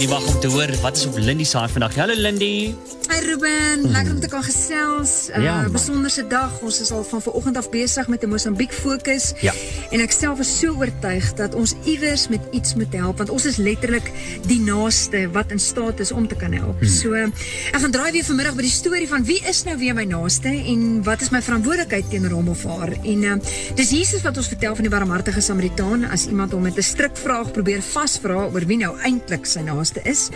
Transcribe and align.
kan 0.00 0.08
nie 0.08 0.16
wag 0.16 0.34
om 0.34 0.40
te 0.40 0.48
hoor 0.48 0.70
wat 0.80 0.96
is 0.96 1.04
op 1.06 1.18
Lindy 1.18 1.44
se 1.44 1.58
hart 1.58 1.74
vandag. 1.74 1.94
Hallo 1.94 2.14
Lindy. 2.16 2.72
Hi 3.10 3.18
Ruben, 3.26 3.90
lekker 3.90 4.12
om 4.14 4.20
te 4.20 4.28
kan 4.30 4.42
gesels. 4.42 5.28
Uh, 5.28 5.42
Ja, 5.42 5.68
besonderse 5.68 6.22
dag. 6.30 6.52
Ons 6.62 6.78
is 6.80 6.90
al 6.94 7.02
van 7.04 7.22
vanoggend 7.22 7.56
af 7.56 7.68
besig 7.70 8.08
met 8.08 8.22
'n 8.22 8.28
Mosambiek 8.28 8.72
fokus. 8.72 9.32
Ja. 9.40 9.52
En 9.90 10.00
ek 10.00 10.10
self 10.12 10.38
is 10.38 10.58
so 10.58 10.72
oortuig 10.78 11.34
dat 11.34 11.54
ons 11.54 11.74
iewers 11.84 12.28
met 12.28 12.40
iets 12.52 12.74
moet 12.74 12.92
help 12.92 13.18
want 13.18 13.30
ons 13.30 13.44
is 13.44 13.56
letterlik 13.56 14.12
die 14.46 14.60
naaste 14.60 15.28
wat 15.32 15.50
in 15.50 15.58
staat 15.58 16.00
is 16.00 16.12
om 16.12 16.28
te 16.28 16.34
kan 16.34 16.52
help. 16.52 16.84
So 16.84 17.12
ek 17.12 17.80
gaan 17.80 17.90
draai 17.90 18.12
weer 18.12 18.24
vanmiddag 18.24 18.54
by 18.54 18.62
die 18.62 18.70
storie 18.70 19.08
van 19.08 19.24
wie 19.24 19.42
is 19.44 19.64
nou 19.64 19.76
weer 19.76 19.94
my 19.94 20.04
naaste 20.04 20.48
en 20.48 21.02
wat 21.02 21.20
is 21.20 21.30
my 21.30 21.42
verantwoordelikheid 21.42 22.10
teenoor 22.10 22.30
hom 22.30 22.48
of 22.48 22.64
haar. 22.64 22.92
En 23.04 23.22
uh, 23.22 23.34
dis 23.74 23.90
Jesus 23.90 24.22
wat 24.22 24.36
ons 24.36 24.48
vertel 24.48 24.74
van 24.74 24.82
die 24.82 24.90
barmhartige 24.96 25.40
Samaritaan 25.40 26.04
as 26.04 26.26
iemand 26.26 26.52
hom 26.52 26.62
met 26.62 26.76
'n 26.76 26.82
strikvraag 26.82 27.52
probeer 27.52 27.82
vasvra 27.82 28.48
oor 28.52 28.66
wie 28.66 28.76
nou 28.76 28.96
eintlik 29.02 29.46
sy 29.46 29.60
naaste 29.60 29.89
is. 30.04 30.28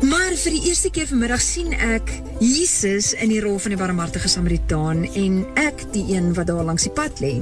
Maar 0.00 0.32
vir 0.32 0.56
die 0.56 0.62
eerste 0.70 0.90
keer 0.90 1.08
vanmiddag 1.10 1.42
sien 1.44 1.72
ek 1.72 2.08
Jesus 2.40 3.12
in 3.12 3.28
die 3.28 3.40
rol 3.44 3.58
van 3.60 3.74
die 3.74 3.80
barmhartige 3.80 4.28
Samaritaan 4.28 5.04
en 5.12 5.42
ek 5.60 5.84
die 5.92 6.06
een 6.14 6.32
wat 6.34 6.48
daar 6.48 6.64
langs 6.64 6.88
die 6.88 6.94
pad 6.94 7.20
lê. 7.20 7.34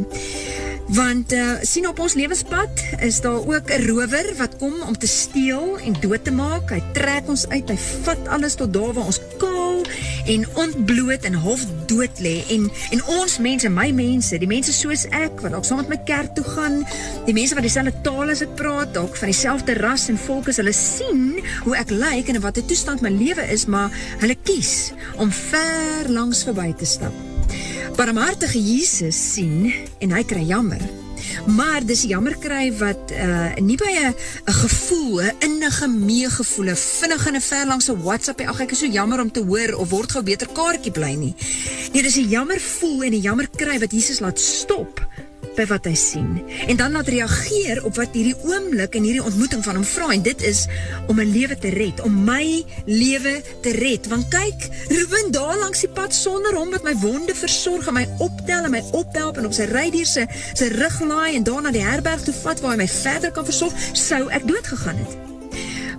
Want 0.87 1.33
uh, 1.33 1.57
sien 1.67 1.89
op 1.89 1.99
ons 1.99 2.15
lewenspad 2.15 2.71
is 3.03 3.21
daar 3.21 3.43
ook 3.43 3.71
'n 3.71 3.87
rower 3.87 4.35
wat 4.37 4.57
kom 4.57 4.75
om 4.87 4.99
te 4.99 5.07
steel 5.07 5.79
en 5.79 5.97
dood 6.01 6.25
te 6.25 6.33
maak. 6.33 6.71
Hy 6.71 6.83
trek 6.93 7.29
ons 7.29 7.49
uit, 7.49 7.69
hy 7.69 7.79
vat 8.03 8.29
alles 8.29 8.55
tot 8.55 8.73
daar 8.73 8.93
waar 8.93 9.05
ons 9.05 9.21
kaal 9.39 9.83
en 10.27 10.47
ontbloot 10.55 11.25
en 11.25 11.35
half 11.35 11.67
dood 11.87 12.19
lê 12.19 12.45
en 12.49 12.71
en 12.91 13.05
ons 13.05 13.39
mense, 13.39 13.69
my 13.69 13.91
mense, 13.91 14.39
die 14.39 14.51
mense 14.51 14.73
soos 14.73 15.07
ek 15.11 15.41
wat 15.41 15.51
dalk 15.51 15.65
saam 15.65 15.83
met 15.83 15.89
my 15.89 16.01
kerk 16.05 16.35
toe 16.35 16.45
gaan, 16.45 16.87
die 17.27 17.35
mense 17.35 17.55
wat 17.55 17.67
dieselfde 17.67 17.95
taal 18.03 18.31
as 18.31 18.43
ek 18.47 18.55
praat, 18.59 18.95
dalk 18.95 19.17
van 19.17 19.31
dieselfde 19.35 19.79
ras 19.83 20.09
en 20.09 20.19
volk 20.19 20.49
is, 20.49 20.63
hulle 20.63 20.75
sien 20.75 21.39
hoe 21.67 21.77
ek 21.77 21.91
lyk 21.91 22.29
en 22.29 22.39
in 22.39 22.47
watter 22.47 22.67
toestand 22.67 23.03
my 23.03 23.11
lewe 23.11 23.47
is, 23.51 23.67
maar 23.67 23.91
hulle 24.23 24.39
kies 24.43 24.93
om 25.17 25.31
ver 25.31 26.11
langs 26.11 26.47
verby 26.47 26.73
te 26.79 26.87
stap. 26.87 27.26
Barmhartige 27.97 28.61
Jesus 28.61 29.17
sien 29.33 29.73
en 30.05 30.11
hy 30.13 30.21
kry 30.29 30.43
jammer. 30.45 30.83
Maar 31.49 31.81
dis 31.81 32.03
jammer 32.05 32.35
kry 32.37 32.69
wat 32.77 33.13
uh 33.17 33.55
nie 33.57 33.79
by 33.81 33.89
'n 33.89 34.13
gevoel, 34.45 35.23
'n 35.23 35.33
innige 35.41 35.89
meegevoel, 35.89 36.77
vinnig 36.77 37.27
en 37.27 37.37
'n 37.37 37.41
ver 37.41 37.67
langs 37.67 37.89
'n 37.89 38.03
WhatsApp, 38.03 38.41
ag 38.41 38.61
ek 38.61 38.71
is 38.73 38.79
so 38.79 38.87
jammer 38.87 39.21
om 39.21 39.33
te 39.33 39.41
hoor 39.41 39.73
of 39.81 39.89
word 39.91 40.13
gou 40.13 40.23
beter 40.23 40.49
kaartjie 40.53 40.93
bly 40.93 41.15
nie. 41.15 41.35
Nee, 41.93 42.03
dis 42.03 42.17
'n 42.17 42.29
jammer 42.29 42.61
voel 42.61 43.03
en 43.03 43.13
'n 43.13 43.21
jammer 43.21 43.49
kry 43.57 43.79
wat 43.79 43.93
Jesus 43.93 44.21
laat 44.21 44.39
stop 44.39 45.01
by 45.57 45.65
wat 45.71 45.87
hy 45.89 45.95
sien 45.95 46.43
en 46.69 46.77
dan 46.77 46.93
laat 46.93 47.09
reageer 47.09 47.81
op 47.85 47.97
wat 47.97 48.13
hierdie 48.17 48.37
oomblik 48.45 48.95
en 48.95 49.07
hierdie 49.09 49.25
ontmoeting 49.25 49.65
van 49.65 49.79
hom 49.79 49.85
vra 49.89 50.11
en 50.13 50.23
dit 50.23 50.43
is 50.43 50.67
om 51.09 51.21
'n 51.21 51.33
lewe 51.33 51.57
te 51.59 51.69
red, 51.69 52.01
om 52.01 52.25
my 52.25 52.65
lewe 52.85 53.43
te 53.63 53.71
red. 53.71 54.07
Want 54.09 54.29
kyk, 54.29 54.69
Ruben 54.89 55.31
langs 55.77 55.93
die 55.93 56.03
pad 56.03 56.15
sonder 56.15 56.55
hom 56.57 56.71
wat 56.73 56.85
my 56.87 56.95
wonde 57.03 57.35
versorg 57.37 57.85
en 57.91 57.97
my 57.99 58.05
optel 58.25 58.65
en 58.65 58.73
my 58.73 58.81
ophelp 58.97 59.37
en 59.37 59.45
op 59.45 59.53
sy 59.53 59.67
rydier 59.69 60.09
se 60.09 60.23
se 60.33 60.71
rug 60.73 60.97
laai 61.05 61.37
en 61.37 61.45
daar 61.45 61.67
na 61.67 61.73
die 61.75 61.85
herberg 61.85 62.25
toe 62.25 62.33
vat 62.39 62.63
waar 62.65 62.73
hy 62.73 62.79
my 62.81 62.89
verder 62.89 63.35
kan 63.37 63.45
versorg, 63.45 63.77
sou 63.93 64.23
ek 64.33 64.47
dood 64.49 64.73
gegaan 64.73 64.97
het. 65.03 65.13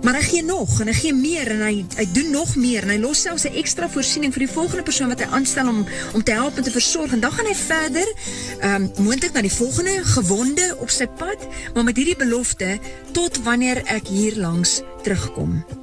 Maar 0.02 0.18
hy 0.18 0.24
gee 0.32 0.42
nog 0.42 0.80
en 0.82 0.90
hy 0.90 0.96
gee 0.98 1.14
meer 1.14 1.52
en 1.54 1.62
hy 1.62 1.72
hy 1.94 2.08
doen 2.10 2.34
nog 2.34 2.56
meer 2.58 2.88
en 2.88 2.94
hy 2.96 2.98
los 3.04 3.22
selfs 3.22 3.46
'n 3.46 3.54
ekstra 3.62 3.86
voorsiening 3.86 4.34
vir 4.34 4.48
die 4.48 4.54
volgende 4.56 4.82
persoon 4.82 5.14
wat 5.14 5.22
hy 5.22 5.30
aanstel 5.30 5.70
om 5.70 5.86
om 5.86 6.22
te 6.22 6.34
help 6.34 6.58
en 6.58 6.66
te 6.66 6.74
versorg 6.74 7.14
en 7.14 7.22
dan 7.22 7.32
gaan 7.38 7.46
hy 7.46 7.58
verder 7.62 8.14
ehm 8.58 8.74
um, 8.74 8.92
moontlik 9.06 9.32
na 9.32 9.46
die 9.46 9.58
volgende 9.62 10.02
gewonde 10.18 10.74
op 10.78 10.90
sy 10.90 11.06
pad 11.06 11.38
maar 11.74 11.86
met 11.86 11.96
hierdie 11.96 12.18
belofte 12.18 12.78
tot 13.12 13.42
wanneer 13.46 13.86
ek 13.86 14.10
hier 14.10 14.34
langs 14.42 14.80
terugkom. 15.06 15.77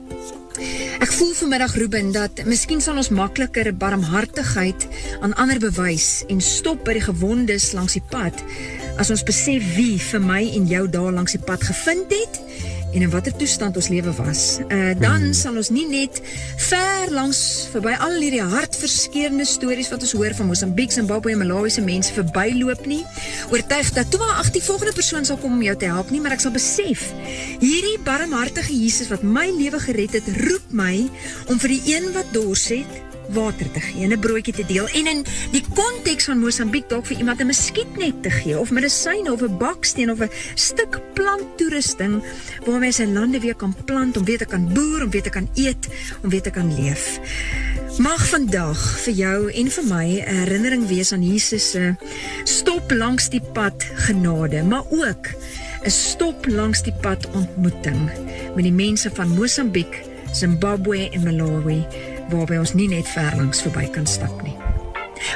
Ek 1.05 1.11
voel 1.13 1.35
vanmiddag 1.37 1.75
Ruben 1.77 2.07
dat 2.15 2.39
miskien 2.49 2.79
sal 2.81 2.97
ons 2.97 3.11
makliker 3.13 3.67
barmhartigheid 3.77 4.87
aan 5.21 5.35
ander 5.37 5.59
bewys 5.61 6.23
en 6.33 6.39
stop 6.41 6.81
by 6.87 6.95
die 6.97 7.03
gewondes 7.05 7.67
langs 7.77 7.93
die 7.93 8.01
pad 8.09 8.41
as 8.97 9.11
ons 9.13 9.21
besef 9.27 9.67
wie 9.75 9.99
vir 10.01 10.23
my 10.23 10.39
en 10.57 10.65
jou 10.65 10.81
daar 10.89 11.13
langs 11.13 11.37
die 11.37 11.43
pad 11.45 11.61
gevind 11.67 12.09
het 12.09 12.39
en 12.95 13.03
in 13.03 13.11
watter 13.11 13.35
toestand 13.35 13.75
ons 13.75 13.89
lewe 13.91 14.11
was. 14.15 14.41
Uh 14.71 14.93
dan 14.99 15.33
sal 15.35 15.57
ons 15.59 15.69
nie 15.73 15.85
net 15.89 16.21
ver 16.67 17.11
langs 17.11 17.39
verby 17.73 17.95
al 17.99 18.15
hierdie 18.21 18.43
hartverskeurende 18.43 19.45
stories 19.47 19.91
wat 19.91 20.05
ons 20.05 20.15
hoor 20.15 20.35
van 20.37 20.47
Mosambiek, 20.47 20.93
Zimbabwe 20.95 21.33
en 21.35 21.41
Malawi 21.43 21.73
se 21.73 21.83
mense 21.83 22.15
verbyloop 22.15 22.85
nie. 22.87 23.03
Oortuig 23.51 23.91
dat 23.97 24.11
toe 24.11 24.21
maar 24.23 24.39
ag 24.43 24.51
die 24.55 24.63
volgende 24.63 24.95
persoon 24.95 25.27
sal 25.27 25.39
kom 25.41 25.57
om 25.57 25.65
jou 25.65 25.75
te 25.75 25.91
help 25.91 26.13
nie, 26.13 26.21
maar 26.23 26.37
ek 26.37 26.45
sal 26.45 26.55
besef 26.55 27.09
hierdie 27.59 27.97
barmhartige 28.05 28.71
Jesus 28.71 29.11
wat 29.11 29.25
my 29.27 29.49
lewe 29.51 29.81
gered 29.83 30.15
het, 30.15 30.31
roep 30.45 30.71
my 30.71 30.95
om 31.51 31.59
vir 31.59 31.75
die 31.75 31.97
een 31.97 32.09
wat 32.15 32.31
dors 32.35 32.69
het 32.71 33.14
water 33.29 33.71
te 33.71 33.79
gee 33.79 34.03
en 34.03 34.11
'n 34.11 34.19
broodjie 34.19 34.53
te 34.53 34.65
deel 34.65 34.87
en 34.87 35.07
in 35.07 35.25
die 35.51 35.63
konteks 35.73 36.25
van 36.25 36.39
Mosambiek 36.39 36.89
dalk 36.89 37.05
vir 37.05 37.17
iemand 37.17 37.39
'n 37.41 37.45
muskietnet 37.45 38.23
te 38.23 38.29
gee 38.29 38.59
of 38.59 38.71
medisyne 38.71 39.31
of 39.31 39.41
'n 39.41 39.57
baksteen 39.57 40.11
of 40.11 40.19
'n 40.19 40.29
stuk 40.55 40.99
planttoerusting 41.13 42.23
waarmee 42.65 42.89
hy 42.89 42.95
sy 42.95 43.05
lande 43.05 43.39
weer 43.39 43.55
kan 43.55 43.75
plant 43.85 44.17
om 44.17 44.25
weer 44.25 44.37
te 44.37 44.45
kan 44.45 44.73
boer, 44.73 45.03
om 45.03 45.09
weer 45.09 45.23
te 45.23 45.29
kan 45.29 45.49
eet, 45.55 45.87
om 46.23 46.29
weer 46.29 46.41
te 46.41 46.51
kan 46.51 46.75
leef. 46.75 47.19
Mag 47.97 48.27
vandag 48.27 48.79
vir 49.05 49.13
jou 49.13 49.51
en 49.51 49.69
vir 49.71 49.83
my 49.83 50.07
'n 50.19 50.35
herinnering 50.35 50.87
wees 50.87 51.11
aan 51.11 51.23
Jesus 51.23 51.77
stop 52.43 52.91
langs 52.91 53.29
die 53.29 53.41
pad 53.53 53.85
genade, 53.95 54.63
maar 54.63 54.83
ook 54.89 55.27
'n 55.85 55.89
stop 55.89 56.45
langs 56.45 56.83
die 56.83 56.93
pad 57.01 57.27
ontmoeting 57.31 58.09
met 58.55 58.63
die 58.63 58.73
mense 58.73 59.09
van 59.13 59.29
Mosambiek, 59.29 60.01
Zimbabwe 60.31 61.09
en 61.09 61.23
Malawi 61.23 61.85
waarby 62.29 62.59
ons 62.61 62.73
nie 62.73 62.87
net 62.91 63.07
ver 63.07 63.35
langs 63.37 63.63
verby 63.65 63.87
kan 63.93 64.07
stap 64.09 64.41
nie. 64.45 64.55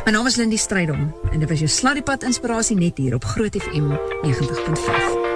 My 0.05 0.11
naam 0.11 0.27
is 0.27 0.37
Lindy 0.39 0.57
Strydom 0.57 1.09
en 1.31 1.39
dit 1.39 1.49
was 1.49 1.63
jou 1.63 1.71
Sladdiepad 1.71 2.23
inspirasie 2.27 2.77
net 2.77 2.97
hier 2.97 3.15
op 3.15 3.25
Groot 3.25 3.55
FM 3.55 3.91
90.5. 4.25 5.28